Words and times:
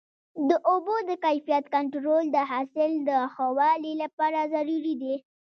د 0.49 0.51
اوبو 0.71 0.95
د 1.09 1.11
کیفیت 1.25 1.65
کنټرول 1.75 2.23
د 2.35 2.37
حاصل 2.51 2.91
د 3.09 3.11
ښه 3.33 3.47
والي 3.57 3.93
لپاره 4.03 4.39
ضروري 4.53 4.93
دی. 5.01 5.15